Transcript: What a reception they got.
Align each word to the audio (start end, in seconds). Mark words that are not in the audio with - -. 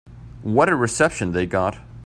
What 0.41 0.67
a 0.67 0.75
reception 0.75 1.31
they 1.31 1.45
got. 1.45 1.77